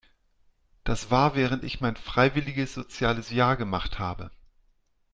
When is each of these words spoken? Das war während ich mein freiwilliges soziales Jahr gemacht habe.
Das 0.83 1.11
war 1.11 1.35
während 1.35 1.63
ich 1.63 1.79
mein 1.79 1.95
freiwilliges 1.95 2.73
soziales 2.73 3.29
Jahr 3.29 3.55
gemacht 3.55 3.99
habe. 3.99 4.31